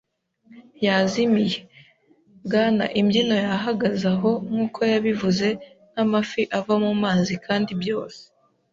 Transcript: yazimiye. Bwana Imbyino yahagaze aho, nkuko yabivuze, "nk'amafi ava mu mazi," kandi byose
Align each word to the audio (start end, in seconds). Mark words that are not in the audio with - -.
yazimiye. 0.85 1.57
Bwana 2.45 2.85
Imbyino 2.99 3.35
yahagaze 3.45 4.05
aho, 4.13 4.31
nkuko 4.49 4.79
yabivuze, 4.91 5.47
"nk'amafi 5.91 6.41
ava 6.57 6.73
mu 6.83 6.91
mazi," 7.03 7.33
kandi 7.47 7.71
byose 7.81 8.21